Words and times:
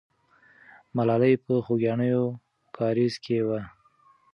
ملالۍ 0.95 1.33
په 1.45 1.53
خوګیاڼیو 1.65 2.25
کارېز 2.77 3.13
کې 3.23 3.37
وه. 3.47 3.61